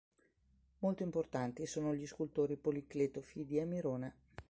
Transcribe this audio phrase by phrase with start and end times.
[0.79, 4.15] Molto importanti sono gli scultori Policleto Fidia e Mirone.